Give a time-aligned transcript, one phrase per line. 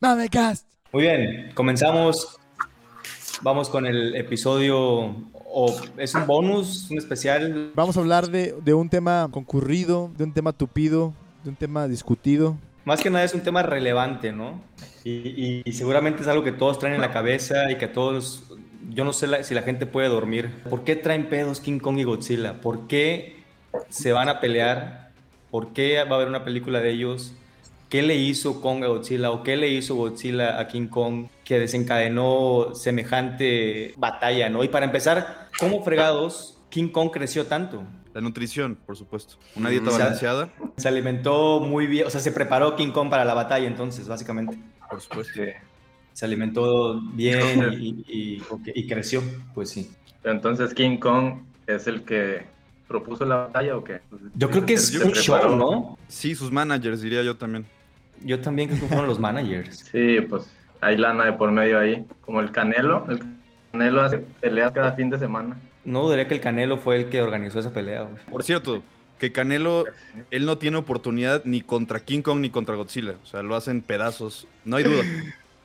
[0.00, 0.66] Mamecast.
[0.92, 2.36] Muy bien, comenzamos.
[3.42, 4.78] Vamos con el episodio,
[5.32, 7.70] o es un bonus, un especial.
[7.74, 11.88] Vamos a hablar de, de un tema concurrido, de un tema tupido, de un tema
[11.88, 12.58] discutido.
[12.84, 14.60] Más que nada es un tema relevante, ¿no?
[15.04, 18.44] Y, y- y seguramente es algo que todos traen en la cabeza y que todos,
[18.90, 20.50] yo no sé la- si la gente puede dormir.
[20.68, 22.60] ¿Por qué traen pedos King Kong y Godzilla?
[22.60, 23.42] ¿Por qué
[23.88, 25.09] se van a pelear?
[25.50, 27.34] ¿Por qué va a haber una película de ellos?
[27.88, 31.58] ¿Qué le hizo Kong a Godzilla o qué le hizo Godzilla a King Kong que
[31.58, 34.62] desencadenó semejante batalla, ¿no?
[34.62, 37.82] Y para empezar, ¿cómo fregados King Kong creció tanto?
[38.14, 39.36] La nutrición, por supuesto.
[39.56, 43.34] Una dieta balanceada, Se alimentó muy bien, o sea, se preparó King Kong para la
[43.34, 44.58] batalla entonces, básicamente.
[44.88, 45.32] por supuesto.
[45.34, 45.50] Sí.
[46.12, 48.42] Se alimentó bien y, y-
[48.74, 49.22] y creció,
[49.54, 49.90] pues sí.
[50.22, 52.42] Pero entonces King Kong es el que
[52.90, 54.00] propuso la batalla o qué?
[54.34, 55.96] Yo creo que es Se un show, ¿no?
[56.08, 57.64] Sí, sus managers, diría yo también.
[58.24, 59.78] Yo también creo que fueron los managers.
[59.92, 62.04] Sí, pues hay lana de por medio ahí.
[62.20, 63.06] Como el Canelo.
[63.08, 63.20] El
[63.70, 65.56] Canelo hace peleas cada fin de semana.
[65.84, 68.16] No dudaría que el Canelo fue el que organizó esa pelea, güey.
[68.28, 68.82] Por cierto,
[69.20, 69.84] que Canelo,
[70.32, 73.14] él no tiene oportunidad ni contra King Kong ni contra Godzilla.
[73.22, 74.48] O sea, lo hacen pedazos.
[74.64, 75.04] No hay duda.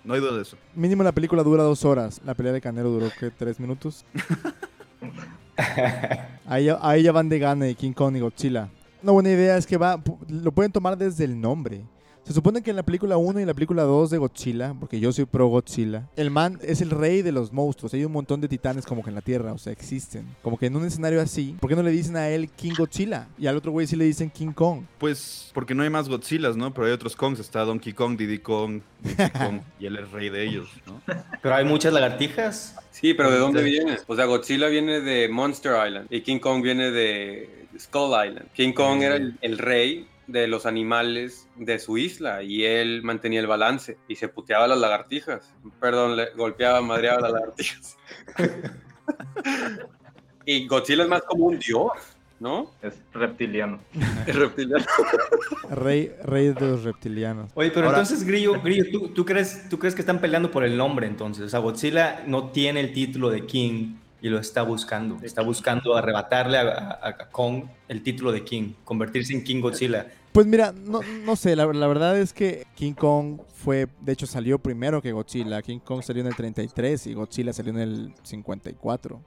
[0.03, 0.57] No hay duda de eso.
[0.75, 2.21] Mínimo la película dura dos horas.
[2.23, 3.31] La pelea de Canelo duró, ¿qué?
[3.31, 4.05] ¿Tres minutos?
[6.47, 8.69] Ahí, ahí ya van de gane King Kong y Godzilla.
[9.01, 11.81] Una buena idea es que va, lo pueden tomar desde el nombre.
[12.25, 14.99] Se supone que en la película 1 y en la película 2 de Godzilla, porque
[14.99, 17.93] yo soy pro Godzilla, el man es el rey de los monstruos.
[17.93, 20.25] Hay un montón de titanes como que en la Tierra, o sea, existen.
[20.41, 23.27] Como que en un escenario así, ¿por qué no le dicen a él King Godzilla?
[23.37, 24.85] Y al otro güey sí le dicen King Kong.
[24.97, 26.73] Pues porque no hay más Godzillas, ¿no?
[26.73, 27.39] Pero hay otros Kongs.
[27.39, 29.59] Está Donkey Kong, Diddy Kong, Diddy Kong.
[29.79, 30.99] y él es rey de ellos, ¿no?
[31.43, 32.75] Pero hay muchas lagartijas.
[32.89, 33.99] Sí, pero ¿de dónde viene?
[34.07, 38.47] O sea, Godzilla viene de Monster Island y King Kong viene de Skull Island.
[38.53, 43.39] King Kong era el, el rey de los animales de su isla y él mantenía
[43.39, 45.53] el balance y se puteaba a las lagartijas.
[45.79, 47.97] Perdón, le golpeaba, madreaba a las lagartijas.
[50.45, 51.91] y Godzilla es más como un dios,
[52.39, 52.71] ¿no?
[52.81, 53.79] Es reptiliano.
[54.27, 54.85] El reptiliano.
[55.69, 57.51] Rey, rey de los reptilianos.
[57.53, 60.63] Oye, pero Ahora- entonces, Grillo, Grillo ¿tú, tú crees, ¿tú crees que están peleando por
[60.63, 61.45] el nombre entonces?
[61.45, 63.95] O sea, Godzilla no tiene el título de King
[64.25, 65.19] y lo está buscando.
[65.21, 70.07] Está buscando arrebatarle a, a- a Kong el título de King, convertirse en King Godzilla.
[70.31, 74.25] Pues mira, no, no sé, la, la verdad es que King Kong fue, de hecho
[74.25, 75.61] salió primero que Godzilla.
[75.61, 79.21] King Kong salió en el 33 y Godzilla salió en el 54.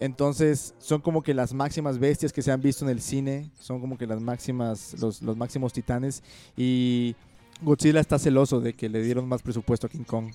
[0.00, 3.80] Entonces, son como que las máximas bestias que se han visto en el cine, son
[3.80, 6.22] como que las máximas, los, los máximos titanes.
[6.56, 7.14] Y
[7.62, 10.30] Godzilla está celoso de que le dieron más presupuesto a King Kong.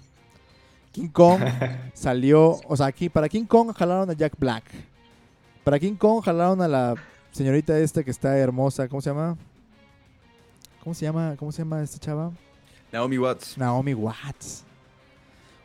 [0.92, 1.42] King Kong
[1.94, 4.64] salió, o sea, aquí para King Kong jalaron a Jack Black.
[5.64, 6.96] Para King Kong jalaron a la
[7.32, 9.38] señorita esta que está hermosa, ¿cómo se llama?
[10.84, 11.36] ¿Cómo se llama?
[11.38, 12.32] ¿Cómo se llama esta chava?
[12.92, 13.58] Naomi Watts.
[13.58, 14.64] Naomi Watts.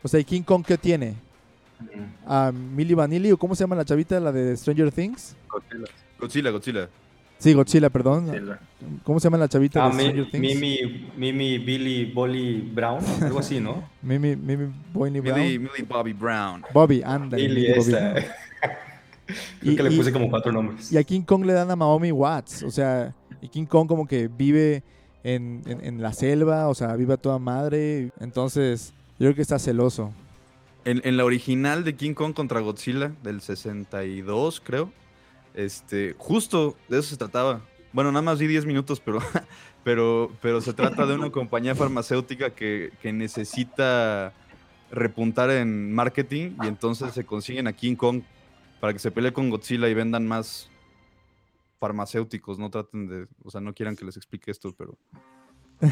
[0.03, 1.15] O sea, ¿y King Kong qué tiene?
[2.27, 5.37] ¿A Millie Vanilli o cómo se llama la chavita, la de Stranger Things?
[5.49, 5.87] Godzilla.
[6.19, 6.89] Godzilla, Godzilla.
[7.43, 8.31] Sí, Godzilla, perdón.
[9.03, 10.61] ¿Cómo se llama la chavita Ah, de Mi- Stranger Things?
[10.61, 13.83] Mimi, Mimi, Billy, Bolly Brown, algo así, ¿no?
[14.03, 15.41] Mimi, Mimi Boyney Brown.
[15.41, 16.63] Millie, Millie Bobby Brown.
[16.73, 17.37] Bobby, anda.
[17.37, 18.15] Billy esta.
[19.61, 20.93] Creo Y- que le y- puse como cuatro nombres.
[20.93, 22.63] Y a King Kong le dan a Naomi Watts.
[22.63, 24.85] O sea, y King Kong como que vive
[25.25, 28.11] en, en- en la selva, o sea, vive a toda madre.
[28.21, 30.13] Entonces, yo creo que está celoso.
[30.85, 34.91] En, en la original de King Kong contra Godzilla, del 62, creo.
[35.55, 37.61] Este, justo de eso se trataba.
[37.93, 39.19] Bueno, nada más vi 10 minutos, pero,
[39.85, 44.33] pero, pero se trata de una compañía farmacéutica que, que necesita
[44.91, 48.23] repuntar en marketing y entonces se consiguen a King Kong
[48.81, 50.71] para que se pelee con Godzilla y vendan más
[51.79, 52.59] farmacéuticos.
[52.59, 54.99] No traten de, o sea, no quieran que les explique esto, pero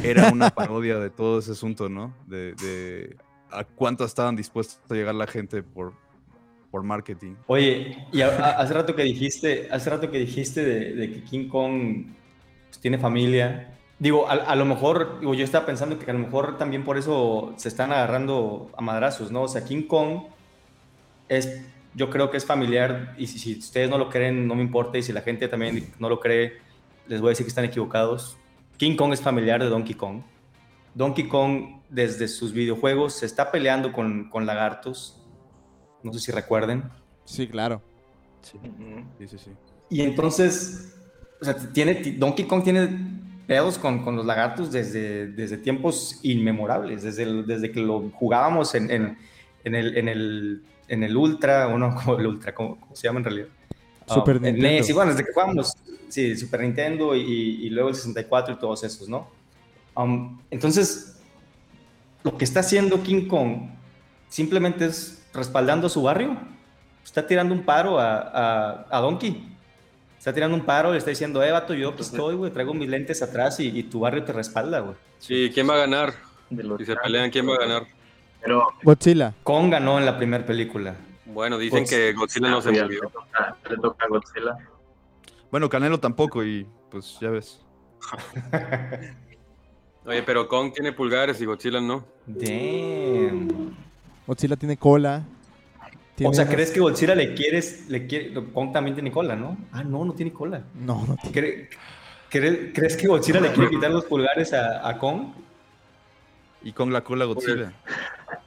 [0.03, 2.15] era una parodia de todo ese asunto, ¿no?
[2.27, 3.17] De, de
[3.51, 5.95] a cuánto estaban dispuestos a llegar la gente por,
[6.71, 7.35] por marketing.
[7.47, 12.07] Oye, y hace rato que dijiste, hace rato que dijiste de, que King Kong
[12.69, 13.77] pues, tiene familia.
[13.99, 17.69] Digo, a, lo mejor, yo estaba pensando que a lo mejor también por eso se
[17.69, 19.43] están agarrando a madrazos, ¿no?
[19.43, 20.23] O sea, King Kong
[21.29, 21.63] es,
[21.95, 25.03] yo creo que es familiar y si, ustedes no lo creen, no me importa y
[25.03, 26.59] si la gente también no lo cree,
[27.09, 28.39] les voy a decir que están equivocados.
[28.79, 30.23] King Kong es familiar de Donkey Kong.
[30.95, 35.20] Donkey Kong desde sus videojuegos se está peleando con lagartos.
[36.03, 36.85] No sé si recuerden.
[37.25, 37.81] Sí, claro.
[38.43, 38.59] Sí,
[39.29, 39.51] sí, sí.
[39.91, 40.95] Y entonces,
[41.41, 42.89] o sea, tiene, Donkey Kong tiene
[43.47, 48.75] pedos con, con los lagartos desde, desde tiempos inmemorables, desde, el- desde que lo jugábamos
[48.75, 49.19] en, en,
[49.65, 53.03] en el, en, el, en el Ultra, o no, como el Ultra, ¿cómo, cómo se
[53.09, 53.49] llama en realidad?
[54.09, 54.69] Ah, Super en Nintendo.
[54.69, 55.75] NES, y bueno, desde que jugábamos,
[56.09, 57.21] sí, Super Nintendo y,
[57.67, 59.29] y luego el 64 y todos esos, ¿no?
[59.97, 61.17] Um, entonces,
[62.23, 63.71] lo que está haciendo King Kong
[64.29, 66.37] simplemente es respaldando a su barrio.
[67.05, 69.49] Está tirando un paro a, a, a Donkey.
[70.19, 72.89] Está tirando un paro, le está diciendo, eh, vato, yo pues estoy, güey, traigo mis
[72.91, 74.95] lentes atrás y, y tu barrio te respalda, güey.
[75.19, 76.13] Sí, ¿quién va a ganar?
[76.51, 77.87] De los Si se pelean, ¿quién va a ganar?
[78.43, 79.33] Pero Godzilla.
[79.43, 80.95] Kong ganó en la primera película.
[81.25, 82.87] Bueno, dicen Pues- que Godzilla no se movió.
[83.03, 84.57] le toca, le toca a Godzilla.
[85.51, 87.61] Bueno, Canelo tampoco y pues ya ves.
[90.07, 92.05] Oye, pero Kong tiene pulgares y Godzilla no.
[92.27, 93.77] Damn.
[94.31, 95.25] Godzilla tiene cola.
[96.15, 99.57] Tiene O sea, ¿crees que Godzilla le quieres, le quiere, Kong también tiene cola, ¿no?
[99.73, 100.63] Ah, no, no tiene cola.
[100.73, 101.37] No, no tiene.
[101.37, 101.69] ¿Cre-
[102.31, 105.33] cre- ¿Crees que Godzilla le quiere quitar los pulgares a, a Kong?
[106.63, 107.73] Y con la cola Godzilla.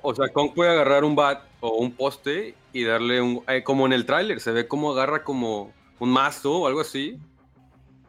[0.01, 3.43] O sea, Kong puede agarrar un bat o un poste y darle un...
[3.49, 7.19] eh, como en el tráiler, se ve como agarra como un mazo o algo así.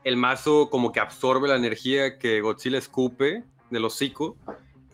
[0.04, 4.36] El mazo como que absorbe la energía que Godzilla escupe del hocico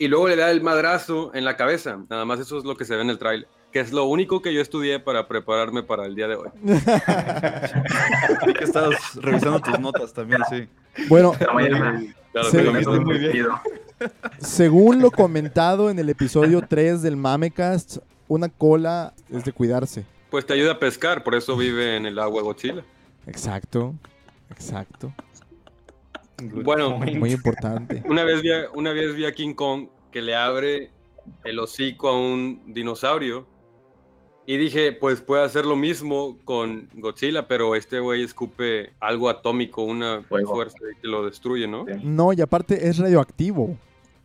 [0.01, 1.99] y luego le da el madrazo en la cabeza.
[2.09, 3.47] Nada más eso es lo que se ve en el tráiler.
[3.71, 6.49] Que es lo único que yo estudié para prepararme para el día de hoy.
[8.59, 10.67] Que estabas revisando tus notas también, sí.
[11.09, 11.33] Bueno,
[12.33, 13.61] Claro, lo metido.
[14.39, 17.99] según lo comentado en el episodio 3 del Mamecast,
[18.29, 20.05] una cola es de cuidarse.
[20.31, 22.85] Pues te ayuda a pescar, por eso vive en el agua Godzilla.
[23.27, 23.95] Exacto.
[24.51, 25.13] Exacto.
[26.41, 28.03] Bueno, Muy importante.
[28.09, 30.91] Una vez, vi a, una vez vi a King Kong que le abre
[31.45, 33.47] el hocico a un dinosaurio
[34.47, 39.83] y dije, pues puede hacer lo mismo con Godzilla, pero este güey escupe algo atómico,
[39.83, 40.55] una Fuego.
[40.55, 41.85] fuerza que lo destruye, ¿no?
[41.87, 41.93] Sí.
[42.03, 43.77] No, y aparte es radioactivo.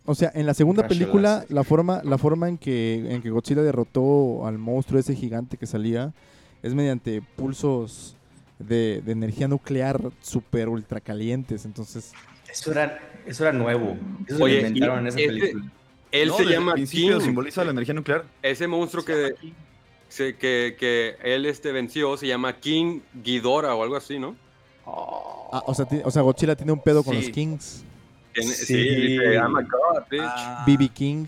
[0.05, 3.61] O sea, en la segunda película, la forma, la forma en que, en que Godzilla
[3.61, 6.13] derrotó al monstruo ese gigante que salía
[6.63, 8.14] es mediante pulsos
[8.59, 11.65] de, de energía nuclear super ultra calientes.
[11.65, 12.13] Entonces,
[12.49, 13.97] Eso era, eso era nuevo.
[14.27, 15.71] Eso Oye, se inventaron en esa este- película.
[16.11, 17.19] Él No, se llama King.
[17.19, 18.23] simboliza la energía nuclear.
[18.41, 19.35] Ese monstruo que,
[20.07, 24.35] se- que, que él este, venció se llama King Ghidorah o algo así, ¿no?
[24.85, 27.21] ah, o, sea, o sea, Godzilla tiene un pedo con Sí.
[27.21, 27.83] los Kings.
[28.33, 28.43] Sí.
[28.53, 30.65] Sí, "I'm a god, bitch".
[30.67, 31.25] BB King,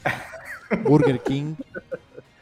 [0.83, 1.56] Burger King.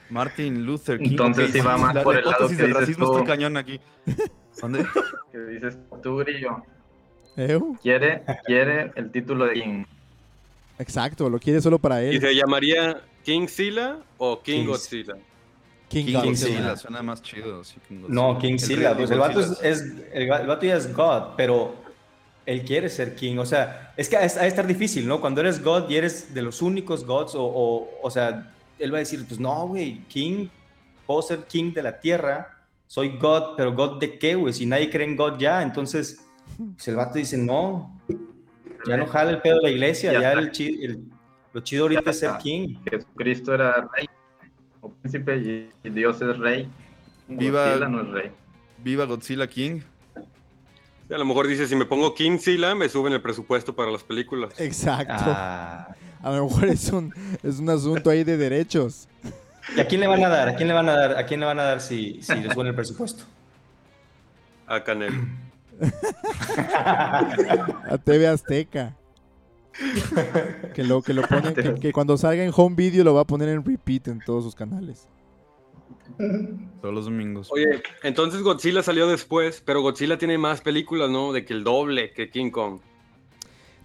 [0.10, 1.12] Martin Luther King.
[1.12, 3.18] Entonces sí va más la por el lado que del dices racismo tú.
[3.18, 3.80] está cañón aquí.
[4.62, 4.86] ¿Dónde?
[5.32, 6.64] Que dices tú, Grillo.
[7.36, 7.78] ¿Eu?
[7.82, 9.84] Quiere, quiere el título de King.
[10.80, 12.22] Exacto, lo quiere solo para ¿Y él.
[12.22, 15.16] se llamaría King Silla o King King- Godzilla?
[15.90, 16.76] King, King Godzilla.
[16.78, 17.64] Suena más chido.
[17.64, 18.14] sí, King Godzilla.
[18.22, 18.90] No, King El Silla.
[18.90, 21.76] rey Pues el vato es, el, el vato ya es God, pero
[22.46, 23.38] él quiere ser King.
[23.38, 25.20] O sea, es que ha de estar difícil, ¿no?
[25.20, 28.98] Cuando eres God y eres de los únicos gods, o, o, o sea, él va
[28.98, 30.48] a decir, pues no, güey, King,
[31.06, 32.55] puedo ser King de la tierra,
[32.96, 34.54] soy God, pero God de qué, güey?
[34.54, 36.26] Si nadie cree en God ya, entonces,
[36.76, 37.94] pues el vato dice, no,
[38.88, 40.50] ya no jala el pedo de la iglesia, Ya ya el,
[40.82, 41.04] el-
[41.52, 42.32] lo chido ahorita es ser.
[42.42, 42.78] King.
[42.90, 44.08] Jesucristo era rey
[44.80, 46.70] o príncipe y, Dios es rey.
[47.28, 48.32] Viva- Godzilla no es rey.
[48.82, 49.82] Viva Godzilla King.
[51.10, 52.40] A lo mejor dice, si me pongo King
[52.78, 54.58] me suben el presupuesto para las películas.
[54.58, 55.14] Exacto.
[55.18, 55.94] Ah.
[56.24, 57.14] A lo mejor es un,
[57.44, 59.10] es un asunto ahí de derechos.
[59.76, 60.50] ¿Y a quién le van a dar?
[60.50, 61.18] ¿A quién le van a dar?
[61.18, 63.24] ¿A quién le van a dar si, si les suena el presupuesto?
[64.68, 65.24] A Canelo.
[66.86, 68.96] A TV Azteca.
[70.74, 73.26] Que lo, que lo pone, que, que cuando salga en home video lo va a
[73.26, 75.08] poner en repeat en todos sus canales.
[76.82, 77.50] Todos los domingos.
[77.52, 81.34] Oye, entonces Godzilla salió después, pero Godzilla tiene más películas, ¿no?
[81.34, 82.80] De que el doble que King Kong.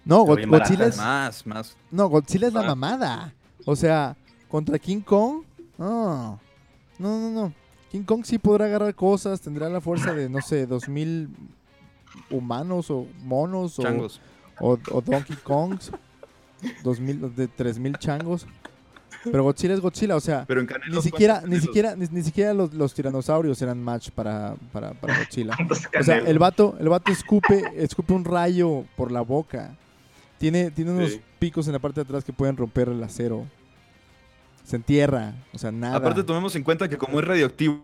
[0.05, 1.77] No, Go- Godzilla es, Más, más.
[1.91, 2.67] no, Godzilla es la Ah.
[2.67, 3.33] mamada.
[3.65, 4.15] O sea,
[4.47, 5.43] contra King Kong,
[5.89, 6.39] no.
[6.99, 7.53] No, no, no.
[7.91, 11.29] King Kong sí podrá agarrar cosas, tendrá la fuerza de, no sé, dos mil
[12.29, 14.21] humanos o monos o, Changos.
[14.59, 15.91] o, o Donkey Kongs.
[16.83, 18.45] Dos mil, de tres mil changos.
[19.23, 22.53] Pero Godzilla es Godzilla, o sea, Pero en ni siquiera, ni siquiera, ni, ni siquiera
[22.53, 25.55] los, los tiranosaurios eran match para, para, para Godzilla.
[25.55, 29.75] ¿Cuántos O sea, el vato, el vato escupe, escupe un rayo por la boca.
[30.37, 31.21] Tiene, tiene unos Sí.
[31.39, 33.45] picos en la parte de atrás que pueden romper el acero.
[34.71, 35.97] Se entierra, o sea, nada.
[35.97, 37.83] Aparte, tomemos en cuenta que como es radioactivo,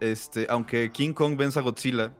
[0.00, 2.10] este, aunque King Kong venza a Godzilla,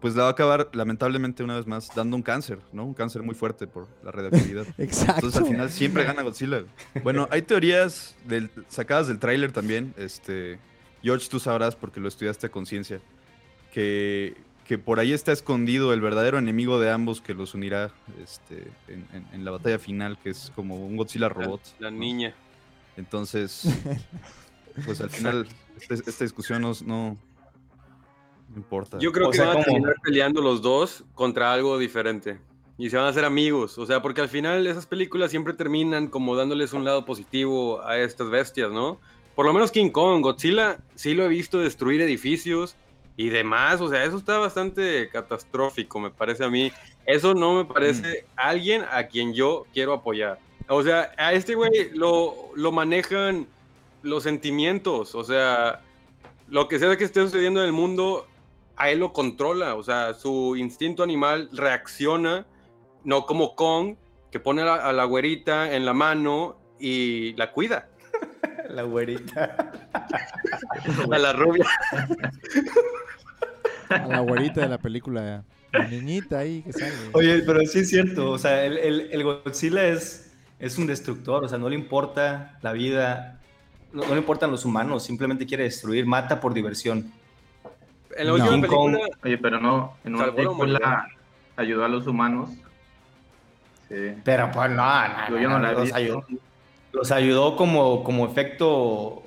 [0.00, 2.84] pues la va a acabar, lamentablemente, una vez más, dando un cáncer, ¿no?
[2.86, 4.66] Un cáncer muy fuerte por la radioactividad.
[4.78, 5.14] Exacto.
[5.26, 6.64] Entonces al final siempre gana Godzilla.
[7.04, 9.92] Bueno, hay teorías del- sacadas del tráiler también.
[9.98, 10.58] Este,
[11.02, 13.00] George, tú sabrás porque lo estudiaste a conciencia.
[13.72, 17.90] Que, que por ahí está escondido el verdadero enemigo de ambos que los unirá
[18.22, 21.60] este, en, en- en la batalla final, que es como un Godzilla robot.
[21.78, 21.98] La ¿no?
[21.98, 22.34] niña.
[22.96, 23.64] Entonces,
[24.84, 25.46] pues al final,
[25.80, 27.16] este- esta discusión no, no,
[28.56, 28.98] importa.
[28.98, 32.38] Yo creo O que sea, van a terminar peleando los dos contra algo diferente.
[32.78, 33.78] Y se van a hacer amigos.
[33.78, 37.98] O sea, porque al final esas películas siempre terminan como dándoles un lado positivo a
[37.98, 38.98] estas bestias, ¿no?
[39.34, 42.76] Por lo menos King Kong, Godzilla, sí lo he visto destruir edificios
[43.16, 43.80] y demás.
[43.80, 46.72] O sea, eso está bastante catastrófico, me parece a mí.
[47.06, 50.38] Eso no me parece alguien a quien yo quiero apoyar.
[50.68, 53.46] O sea, a este güey lo, lo manejan
[54.02, 55.14] los sentimientos.
[55.14, 55.80] O sea,
[56.48, 58.26] lo que sea que esté sucediendo en el mundo,
[58.76, 59.74] a él lo controla.
[59.74, 62.46] O sea, su instinto animal reacciona,
[63.04, 63.96] no como Kong,
[64.30, 67.88] que pone a la, a la güerita en la mano y la cuida.
[68.70, 69.70] La güerita.
[71.10, 71.66] A la rubia.
[73.90, 75.44] A la güerita de la película.
[75.72, 76.92] La niñita ahí que sale.
[77.12, 80.31] Oye, pero sí es cierto, o sea, el, el- el Godzilla es,
[80.62, 83.40] es un destructor, o sea, no le importa la vida,
[83.92, 87.12] no, no le importan los humanos, simplemente quiere destruir, mata por diversión.
[88.16, 88.44] En la No.
[88.44, 91.08] última película, Oye, pero no, en una película
[91.56, 92.50] ayudó a los humanos.
[93.88, 94.14] Sí.
[94.24, 96.24] Pero pues no, no, Yo- yo no la los, ayudó,
[96.92, 98.68] los ayudó como, como efecto,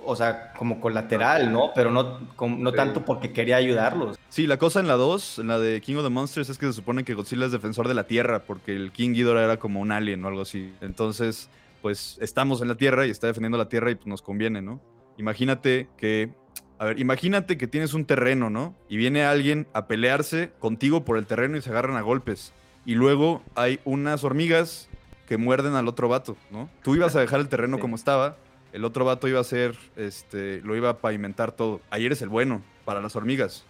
[0.06, 1.72] o sea, como colateral, ¿no?
[1.76, 2.76] Pero no, como- no Sí.
[2.78, 4.15] tanto porque quería ayudarlos.
[4.30, 6.66] Sí, la cosa en la 2, en la de King of the Monsters, es que
[6.66, 9.80] se supone que Godzilla es defensor de la Tierra, porque el King Ghidorah era como
[9.80, 10.74] un alien o algo así.
[10.82, 11.50] Entonces,
[11.82, 14.82] pues estamos en la Tierra y está defendiendo la Tierra y pues, nos conviene, ¿no?
[15.18, 16.32] Imagínate que,
[16.80, 18.76] a ver, imagínate que tienes un terreno, ¿no?
[18.90, 22.54] Y viene alguien a pelearse contigo por el terreno y se agarran a golpes.
[22.86, 24.90] Y luego hay unas hormigas
[25.28, 26.70] que muerden al otro vato, ¿no?
[26.84, 27.82] Tú ibas a dejar el terreno Sí.
[27.82, 28.36] como estaba,
[28.74, 31.80] el otro vato iba a hacer, este, lo iba a pavimentar todo.
[31.90, 33.66] Ahí eres el bueno para las hormigas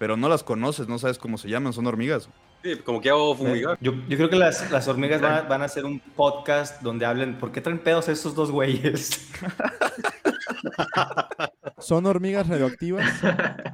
[0.00, 2.30] pero no las conoces, no sabes cómo se llaman, son hormigas.
[2.62, 3.76] sí, como que hago fumigar.
[3.82, 7.04] Yo, yo creo que las, las hormigas van a, van a hacer un podcast donde
[7.04, 9.30] hablen, ¿por qué traen pedos estos dos güeyes?
[11.78, 13.04] ¿Son hormigas radioactivas?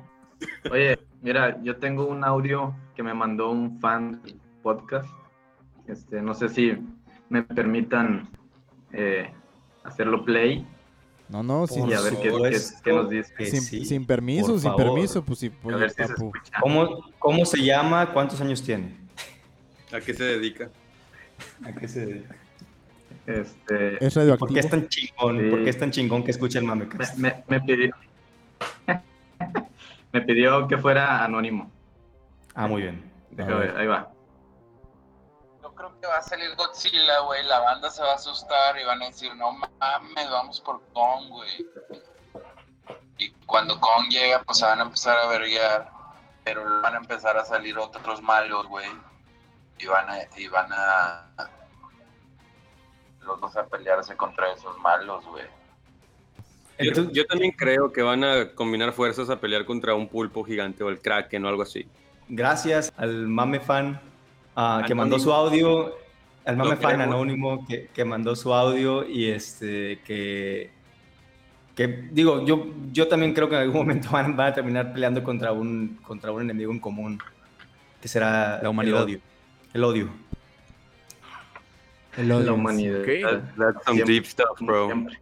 [0.72, 5.08] Oye, mira, yo tengo un audio que me mandó un fan del podcast.
[5.86, 6.76] Este, no sé si
[7.28, 8.28] me permitan
[8.92, 9.32] eh,
[9.84, 10.66] hacerlo play
[11.28, 13.34] No, no, sin, y a ver qué, qué- qué nos dice.
[13.36, 13.84] que sin, sí.
[13.84, 14.84] sin permiso, por sin favor.
[14.84, 16.14] permiso, pues sí, A oye, ver si se.
[16.60, 18.12] ¿Cómo, ¿Cómo se llama?
[18.12, 18.96] ¿Cuántos años tiene?
[19.92, 20.70] ¿A qué se dedica?
[21.64, 22.36] ¿A qué se dedica?
[23.26, 24.54] Este, Es ¿Por radioactivo.
[24.54, 25.40] qué es tan chingón?
[25.40, 25.50] Sí.
[25.50, 27.18] ¿Por qué es tan chingón que escucha el me, Mamecast?
[27.18, 27.90] me- me pidió
[30.12, 31.70] me pidió que fuera anónimo.
[32.54, 33.02] Ah, muy bien.
[33.32, 34.12] Déjame ver, ahí va.
[35.76, 37.44] Yo creo que va a salir Godzilla, güey.
[37.44, 41.28] La banda se va a asustar y van a decir, no mames, vamos por Kong,
[41.28, 41.66] güey.
[43.18, 45.90] Y cuando Kong llega, pues se van a empezar a verguiar.
[46.44, 48.86] Pero van a empezar a salir otros malos, güey.
[49.78, 51.50] Y van a, y van a.
[53.20, 55.44] Los dos a pelearse contra esos malos, güey.
[57.12, 60.88] Yo también creo que van a combinar fuerzas a pelear contra un pulpo gigante o
[60.88, 61.86] el kraken o algo así.
[62.28, 64.00] Gracias al mame fan
[64.56, 65.94] ah, que mandó su audio,
[66.44, 70.70] al mame fan anónimo que, que mandó su audio y este que,
[71.74, 75.22] que digo, yo, yo también creo que en algún momento van, van a terminar peleando
[75.22, 77.18] contra un, contra un enemigo en común,
[78.00, 78.98] que será La humanidad.
[78.98, 79.20] el odio.
[79.74, 80.10] El odio.
[82.16, 82.54] El La odio.
[82.54, 83.00] humanidad.
[83.00, 83.06] Ok.
[83.58, 84.86] That's some Siempre, deep stuff, bro.
[84.86, 85.18] siempre.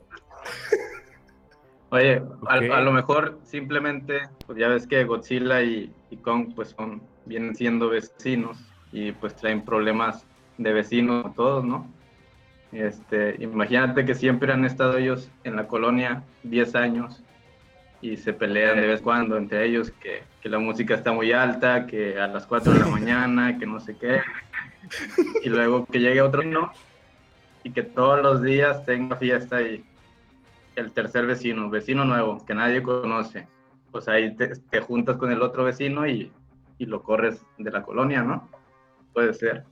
[1.91, 7.00] Oye, a lo mejor simplemente, pues ya ves que Godzilla y, y Kong pues son,
[7.25, 8.59] vienen siendo vecinos
[8.95, 10.25] y pues traen problemas
[10.57, 11.93] de vecinos todos, ¿no?
[12.71, 17.23] Este, imagínate que siempre han estado ellos en la colonia 10 años
[18.01, 21.33] y se pelean de vez en cuando entre ellos que, que la música está muy
[21.33, 24.21] alta, que a las 4 de la mañana, que no sé qué.
[25.43, 26.71] Y luego que llegue otro no
[27.65, 29.85] y que todos los días tenga fiesta y
[30.77, 33.49] el tercer vecino, vecino nuevo, que nadie conoce.
[33.91, 36.31] Pues ahí te, te juntas con el otro vecino y,
[36.79, 38.49] y lo corres de la colonia, ¿no?
[39.14, 39.64] Puede ser.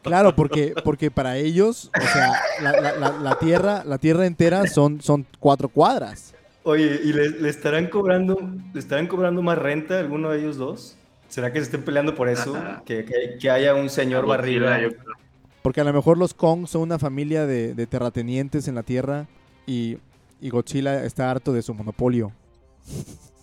[0.00, 4.66] Claro, porque, porque para ellos, o sea, la, la- la- la tierra, la tierra entera
[4.66, 6.32] son, son cuatro cuadras.
[6.62, 8.38] Oye, ¿y le, le estarán cobrando,
[8.72, 10.96] le estarán cobrando más renta a alguno de ellos dos?
[11.28, 12.56] ¿Será que se estén peleando por eso?
[12.86, 14.80] Que, que- que haya un señor barriga.
[14.80, 15.14] yo creo.
[15.60, 19.26] Porque a lo mejor los Kong son una familia de, de terratenientes en la tierra
[19.66, 19.98] y,
[20.40, 22.32] y Godzilla está harto de su monopolio.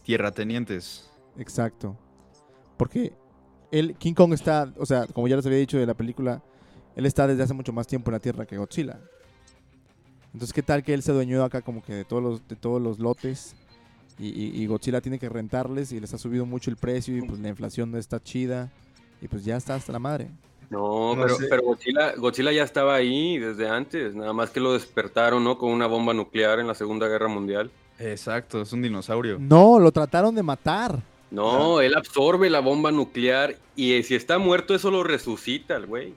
[0.04, 1.10] Tierratenientes.
[1.38, 1.96] Exacto.
[2.78, 3.14] Porque
[3.80, 6.42] él, King Kong está, o sea, como ya les había dicho de la película,
[6.96, 9.00] él está desde hace mucho más tiempo en la tierra que Godzilla.
[10.34, 12.82] Entonces, ¿qué tal que él se dueñó acá como que de todos los, de todos
[12.82, 13.56] los lotes?
[14.20, 17.22] Y, y- y Godzilla tiene que rentarles y les ha subido mucho el precio y
[17.22, 18.72] pues la inflación no está chida.
[19.22, 20.30] Y pues ya está hasta la madre.
[20.70, 21.48] No, No pero, sé.
[21.50, 25.58] pero Godzilla, Godzilla ya estaba ahí desde antes, nada más que lo despertaron, ¿no?
[25.58, 27.72] Con una bomba nuclear en la Segunda Guerra Mundial.
[28.00, 29.38] Exacto, es un dinosaurio.
[29.40, 31.02] No, lo trataron de matar.
[31.34, 35.88] No, él absorbe la bomba nuclear y eh, si está muerto eso lo resucita el
[35.88, 36.16] güey.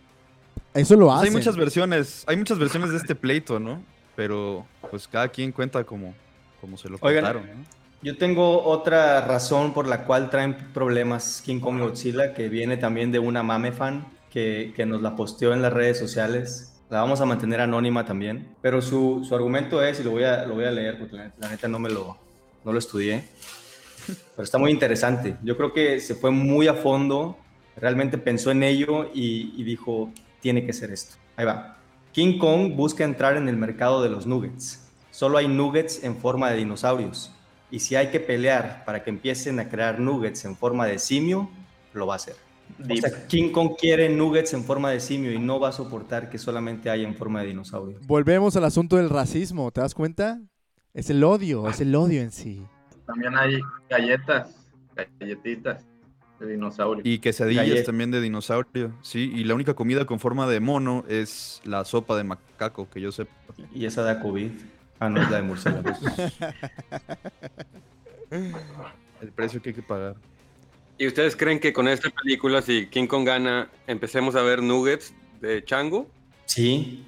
[0.74, 1.24] Eso lo Pues hace.
[1.24, 3.86] hay muchas versiones, hay muchas versiones de este pleito, ¿no?
[4.14, 6.14] Pero pues cada quien cuenta como,
[6.60, 7.66] como se lo Oigan, contaron, ¿no?
[8.02, 13.10] Yo tengo otra razón por la cual traen problemas King Kong Godzilla, que viene también
[13.10, 16.74] de una mame fan que, que nos la posteó en las redes sociales.
[16.90, 18.54] La vamos a mantener anónima también.
[18.62, 21.32] Pero su, su argumento es, y lo voy a, lo voy a leer porque la,
[21.38, 22.16] la neta no me lo,
[22.64, 23.24] no lo estudié,
[24.06, 25.36] pero está muy interesante.
[25.42, 27.38] Yo creo que se fue muy a fondo,
[27.76, 30.10] realmente pensó en ello y, y dijo,
[30.40, 31.16] tiene que ser esto.
[31.36, 31.78] Ahí va.
[32.12, 34.88] King Kong busca entrar en el mercado de los nuggets.
[35.10, 37.32] Solo hay nuggets en forma de dinosaurios.
[37.70, 41.50] Y si hay que pelear para que empiecen a crear nuggets en forma de simio,
[41.92, 42.36] lo va a hacer.
[42.78, 46.30] O sea, King Kong quiere nuggets en forma de simio y no va a soportar
[46.30, 47.98] que solamente haya en forma de dinosaurio.
[48.06, 50.40] Volvemos al asunto del racismo, ¿te das cuenta?
[50.92, 52.66] Es el odio, es el odio en sí.
[53.06, 54.54] También hay galletas,
[55.20, 55.84] galletitas
[56.40, 57.02] de dinosaurio.
[57.04, 59.30] Y quesadillas Gallet- también de dinosaurio, sí.
[59.34, 63.12] Y la única comida con forma de mono es la sopa de macaco, que yo
[63.12, 63.26] sé.
[63.72, 64.50] Y esa da COVID.
[64.98, 65.98] Ah, no, es la de murciélagos.
[68.30, 70.16] El precio que hay que pagar.
[70.98, 75.14] ¿Y ustedes creen que con esta película, si King Kong gana, empecemos a ver nuggets
[75.40, 76.08] de chango?
[76.46, 77.04] Sí,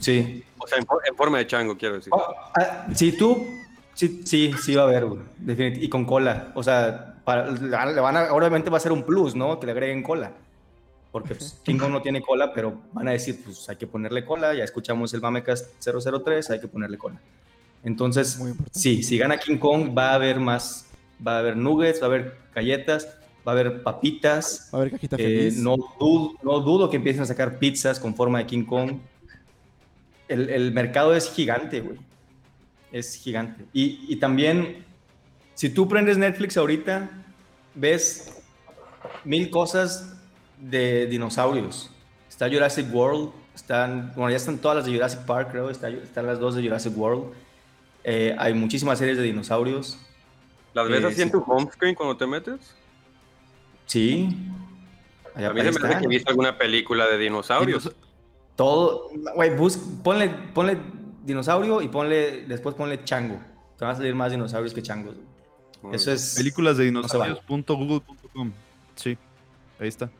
[0.00, 0.44] sí.
[0.58, 2.12] O sea, en, en forma de chango, quiero decir.
[2.14, 3.46] Oh, ah, si tú,
[3.94, 5.20] sí, sí, sí va a haber, güey,
[5.84, 6.52] y con cola.
[6.54, 9.58] O sea, para, le van a- obviamente va a ser un plus, ¿no?
[9.60, 10.32] Que le agreguen cola.
[11.10, 14.24] Porque pues, King Kong no tiene cola, pero van a decir, pues hay que ponerle
[14.24, 14.54] cola.
[14.54, 17.20] Ya escuchamos el Mamecast 003, hay que ponerle cola.
[17.84, 20.86] Entonces, sí, si gana King Kong, va a haber más,
[21.24, 23.06] va a haber nuggets, va a haber galletas,
[23.46, 24.72] va a haber papitas.
[24.72, 25.18] A ver, cajita Eh,
[25.50, 25.58] feliz.
[25.58, 28.92] no, dudo, no dudo que empiecen a sacar pizzas con forma de King Kong.
[30.28, 31.98] El, el mercado es gigante, güey.
[32.92, 33.64] Es gigante.
[33.72, 34.84] Y, y también,
[35.54, 37.10] si tú prendes Netflix ahorita,
[37.74, 38.40] ves
[39.24, 40.14] mil cosas
[40.58, 41.90] de dinosaurios.
[42.28, 46.26] Está Jurassic World, están, bueno, ya están todas las de Jurassic Park, creo, está- están
[46.26, 47.32] las dos de Jurassic World.
[48.04, 49.98] Eh, hay muchísimas series de dinosaurios.
[50.74, 52.74] ¿Las ves eh, así en tu home screen cuando te metes?
[53.86, 54.36] Sí.
[55.34, 55.98] Allá- A mí se me están.
[56.00, 57.90] que he visto alguna película de dinosaurios.
[58.56, 59.50] Todo, güey,
[60.02, 60.78] ponle, ponle
[61.24, 63.38] dinosaurio y ponle, después ponle chango.
[63.78, 65.16] Te van a salir más dinosaurios que changos.
[65.82, 65.94] güey.
[65.96, 66.34] Eso es.
[66.36, 68.52] Películas de dinosaurios.google.com.
[68.94, 69.16] Sí,
[69.80, 70.10] ahí está.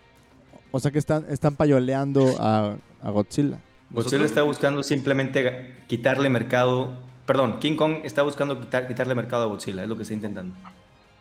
[0.71, 3.59] O sea que están, están payoleando a, a Godzilla.
[3.91, 6.95] Godzilla está buscando simplemente quitarle mercado.
[7.27, 10.55] Perdón, King Kong está buscando quitar, quitarle mercado a Godzilla, es lo que está intentando.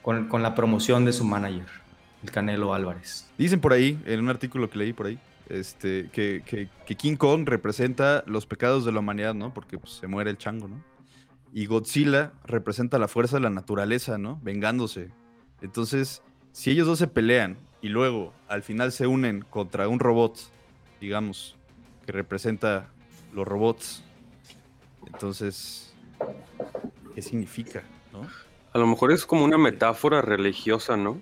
[0.01, 1.67] Con, con la promoción de su manager,
[2.23, 3.29] el Canelo Álvarez.
[3.37, 5.19] Dicen por ahí, en un artículo que leí por ahí,
[5.51, 9.53] este, que, que- que King Kong representa los pecados de la humanidad, ¿no?
[9.53, 10.83] Porque pues, se muere el chango, ¿no?
[11.53, 14.39] Y Godzilla representa la fuerza de la naturaleza, ¿no?
[14.41, 15.09] Vengándose.
[15.61, 16.21] Entonces,
[16.53, 20.37] si ellos dos se pelean y luego al final se unen contra un robot,
[21.01, 21.57] digamos,
[22.05, 22.87] que representa
[23.33, 24.03] los robots,
[25.07, 25.93] entonces,
[27.15, 27.83] ¿qué significa,
[28.13, 28.27] no?
[28.73, 31.19] A lo mejor es como una metáfora religiosa, ¿no?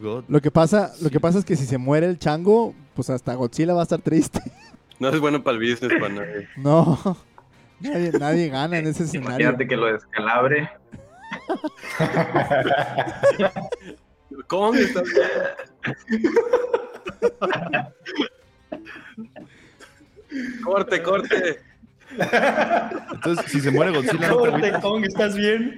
[0.00, 0.24] God.
[0.28, 3.34] Lo que pasa, lo que pasa es que si se muere el chango, pues hasta
[3.34, 4.40] Godzilla va a estar triste.
[4.98, 6.48] No es bueno para el business, para nadie.
[6.56, 7.16] No.
[7.80, 9.48] Nadie, nadie gana en ese escenario.
[9.48, 10.70] Imagínate que lo descalabre.
[14.46, 15.24] ¿Cómo estás bien?
[20.64, 21.60] corte, corte.
[23.12, 24.72] Entonces, si se muere Godzilla, ¿no te Corte?
[24.80, 25.74] Kong, ¿estás bien?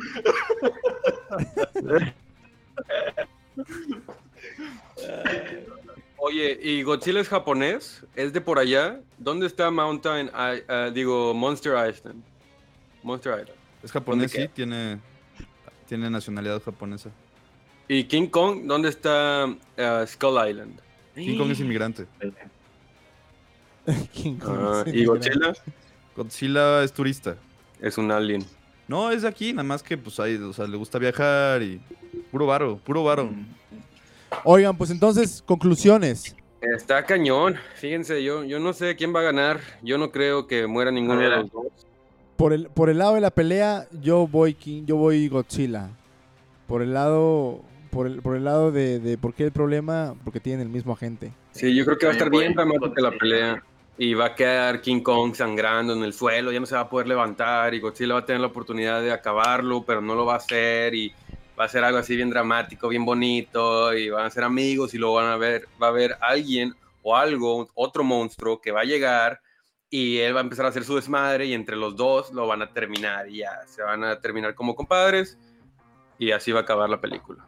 [6.34, 8.04] Oye, ¿y Godzilla es japonés?
[8.16, 9.00] ¿Es de por allá?
[9.18, 12.24] ¿Dónde está Mountain, I- ah, digo, Monster Island?
[13.04, 13.56] Monster Island.
[13.84, 14.98] Es japonés, ¿Dónde sí, tiene,
[15.88, 17.10] tiene nacionalidad japonesa.
[17.86, 18.62] ¿Y King Kong?
[18.64, 20.80] ¿Dónde está ah, Skull Island?
[21.14, 22.06] King Kong es inmigrante.
[24.12, 25.04] King Kong, Ah, ¿Y.
[25.04, 25.52] Godzilla?
[26.16, 27.36] Godzilla es turista.
[27.80, 28.44] Es un alien.
[28.88, 31.80] No, es de aquí, nada más que pues ahí, o sea, le gusta viajar y
[32.32, 33.30] puro varo, puro varo.
[34.42, 36.34] Oigan, pues entonces, conclusiones.
[36.60, 37.56] Está cañón.
[37.76, 39.60] Fíjense, yo, yo no sé quién va a ganar.
[39.82, 41.66] Yo no creo que muera ninguno de los dos.
[42.36, 45.90] Por el, por el lado de la pelea, yo voy King, yo voy Godzilla.
[46.66, 50.40] Por el lado, por el, por el lado de, de por qué el problema, porque
[50.40, 51.32] tienen el mismo agente.
[51.52, 53.62] Sí, yo creo que va a estar bien dramática la pelea.
[53.96, 56.88] Y va a quedar King Kong sangrando en el suelo, ya no se va a
[56.88, 60.34] poder levantar y Godzilla va a tener la oportunidad de acabarlo, pero no lo va
[60.34, 61.14] a hacer y
[61.58, 64.98] va a ser algo así bien dramático, bien bonito y van a ser amigos y
[64.98, 68.84] luego van a ver, va a haber alguien o algo, otro monstruo que va a
[68.84, 69.40] llegar
[69.90, 72.62] y él va a empezar a hacer su desmadre y entre los dos lo van
[72.62, 75.38] a terminar y ya se van a terminar como compadres
[76.18, 77.44] y así va a acabar la película.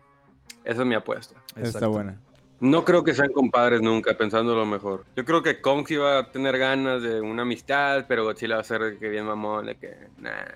[0.64, 1.36] Esa es mi apuesta.
[1.48, 1.90] Está Exacto.
[1.90, 2.20] buena.
[2.58, 5.04] No creo que sean compadres nunca, pensándolo mejor.
[5.14, 8.60] Yo creo que Kong sí va a tener ganas de una amistad, pero Godzilla va
[8.62, 10.46] a ser que bien mamón, de que, nah,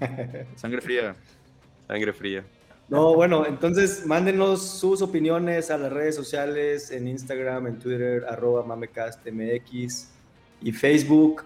[0.56, 1.14] Sangre fría.
[1.86, 2.44] sangre fría.
[2.88, 8.64] No, bueno, entonces mándenos sus opiniones a las redes sociales, en Instagram, en Twitter, arroba
[8.64, 10.08] mamecastmx
[10.62, 11.42] y Facebook,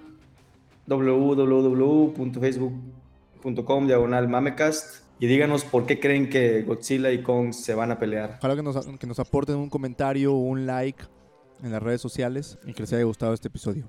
[0.87, 7.99] www.facebook.com diagonal mamecast y díganos por qué creen que Godzilla y Kong se van a
[7.99, 8.37] pelear.
[8.39, 11.03] Ojalá que nos, que nos aporten un comentario o un like
[11.63, 13.87] en las redes sociales y que les haya gustado este episodio.